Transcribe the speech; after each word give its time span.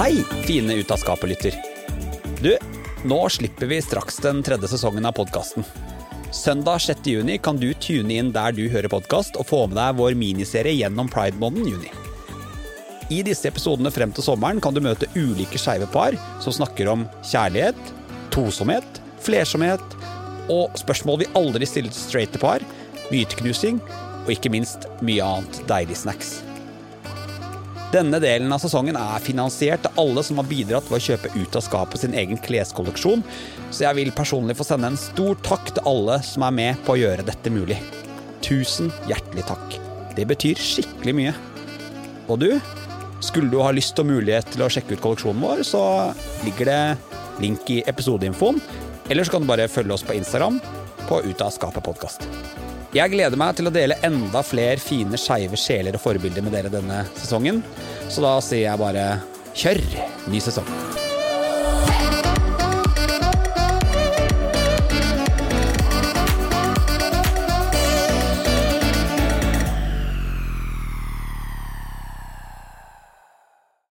Hei, 0.00 0.24
fine 0.46 0.74
Ut 0.74 0.90
av 0.90 0.96
skapet-lytter. 0.96 1.52
Du, 2.40 2.54
nå 3.04 3.18
slipper 3.28 3.68
vi 3.68 3.82
straks 3.84 4.16
den 4.24 4.38
tredje 4.40 4.70
sesongen 4.72 5.04
av 5.04 5.12
podkasten. 5.12 5.66
Søndag 6.32 6.80
6. 6.80 7.04
juni 7.04 7.36
kan 7.36 7.60
du 7.60 7.66
tune 7.76 8.16
inn 8.16 8.30
der 8.32 8.56
du 8.56 8.62
hører 8.72 8.88
podkast, 8.88 9.36
og 9.36 9.44
få 9.50 9.60
med 9.68 9.76
deg 9.76 10.00
vår 10.00 10.16
miniserie 10.16 10.72
gjennom 10.78 11.12
pride-måneden 11.12 11.68
juni. 11.74 11.92
I 13.12 13.20
disse 13.28 13.52
episodene 13.52 13.92
frem 13.92 14.16
til 14.16 14.24
sommeren 14.24 14.64
kan 14.64 14.72
du 14.72 14.80
møte 14.80 15.12
ulike 15.12 15.60
skeive 15.60 15.92
par 15.92 16.16
som 16.40 16.56
snakker 16.62 16.88
om 16.88 17.04
kjærlighet, 17.20 17.94
tosomhet, 18.32 19.04
flersomhet 19.20 19.84
og 20.48 20.80
spørsmål 20.80 21.26
vi 21.26 21.32
aldri 21.36 21.68
stiller 21.68 21.92
til 21.92 22.06
straighte 22.08 22.40
par, 22.40 22.64
myteknusing 23.12 23.84
og 24.24 24.32
ikke 24.32 24.56
minst 24.56 24.88
mye 25.04 25.28
annet 25.28 25.66
deilig 25.68 26.06
snacks. 26.06 26.38
Denne 27.90 28.20
delen 28.22 28.52
av 28.54 28.60
sesongen 28.62 28.94
er 28.94 29.22
finansiert 29.24 29.88
av 29.88 29.96
alle 29.98 30.22
som 30.22 30.38
har 30.38 30.46
bidratt 30.46 30.86
ved 30.86 31.00
å 31.00 31.06
kjøpe 31.08 31.32
ut 31.34 31.56
av 31.58 31.64
skapet 31.66 32.04
sin 32.04 32.12
egen 32.14 32.38
kleskolleksjon, 32.38 33.24
så 33.74 33.82
jeg 33.88 33.98
vil 33.98 34.12
personlig 34.14 34.54
få 34.60 34.66
sende 34.68 34.92
en 34.92 35.00
stor 35.00 35.34
takk 35.42 35.72
til 35.74 35.88
alle 35.90 36.20
som 36.22 36.46
er 36.46 36.54
med 36.54 36.84
på 36.86 36.94
å 36.94 37.00
gjøre 37.00 37.26
dette 37.26 37.50
mulig. 37.50 37.80
Tusen 38.46 38.92
hjertelig 39.10 39.48
takk. 39.50 39.74
Det 40.14 40.28
betyr 40.30 40.62
skikkelig 40.62 41.16
mye. 41.18 41.34
Og 42.30 42.38
du, 42.44 42.50
skulle 43.26 43.50
du 43.50 43.58
ha 43.58 43.74
lyst 43.74 43.98
og 43.98 44.06
mulighet 44.06 44.54
til 44.54 44.62
å 44.62 44.70
sjekke 44.70 44.94
ut 44.94 45.02
kolleksjonen 45.02 45.42
vår, 45.42 45.66
så 45.66 45.82
ligger 46.46 46.70
det 46.70 46.80
link 47.42 47.74
i 47.74 47.82
episodeinfoen, 47.90 48.62
eller 49.10 49.26
så 49.26 49.34
kan 49.34 49.42
du 49.42 49.50
bare 49.50 49.66
følge 49.66 49.98
oss 49.98 50.06
på 50.06 50.14
Instagram 50.14 50.62
på 51.08 51.24
Ut 51.26 51.42
av 51.42 51.50
skapet 51.50 51.82
podkast. 51.82 52.30
Jeg 52.90 53.12
gleder 53.12 53.38
meg 53.38 53.54
til 53.54 53.70
å 53.70 53.70
dele 53.70 53.98
enda 54.02 54.40
flere 54.42 54.80
fine 54.82 55.18
skeive 55.20 55.58
sjeler 55.60 55.94
og 55.94 56.02
forbilder 56.02 56.42
med 56.42 56.56
dere 56.56 56.72
denne 56.72 57.04
sesongen. 57.14 57.62
Så 58.10 58.24
da 58.24 58.34
sier 58.42 58.66
jeg 58.66 58.82
bare 58.82 59.04
kjør 59.54 59.84
ny 60.32 60.42
sesong. 60.42 60.99